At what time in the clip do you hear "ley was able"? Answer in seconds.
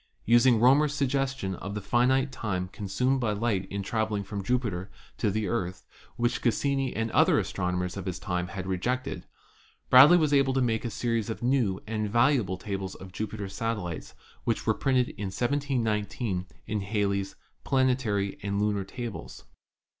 10.09-10.55